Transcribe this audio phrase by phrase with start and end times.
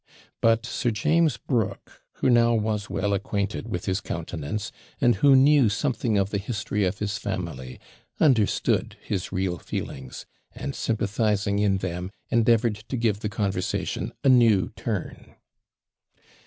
[0.41, 5.69] But Sir James Brooke, who now was well acquainted with his countenance, and who knew
[5.69, 7.79] something of the history of his family,
[8.19, 10.25] understood his real feelings,
[10.55, 15.35] and, sympathising in them, endeavoured to give the conversation a new turn.